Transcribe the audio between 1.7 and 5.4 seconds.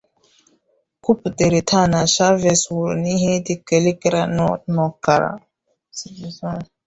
na Chavez nwụrụ n’ịhe dịka elekere anọ n’ọkara